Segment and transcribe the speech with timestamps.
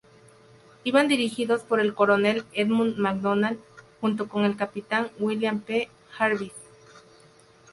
[0.83, 3.59] Iban dirigidos por el Coronel Edmund McDonald,
[3.99, 5.89] junto con el Capitán William P.
[6.09, 6.53] Jarvis.